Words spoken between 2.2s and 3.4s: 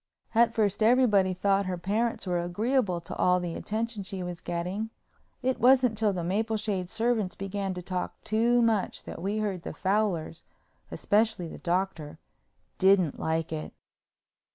were agreeable to all